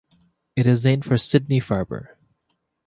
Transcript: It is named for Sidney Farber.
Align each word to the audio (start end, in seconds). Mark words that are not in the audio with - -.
It 0.55 0.65
is 0.65 0.83
named 0.83 1.05
for 1.05 1.19
Sidney 1.19 1.59
Farber. 1.59 2.15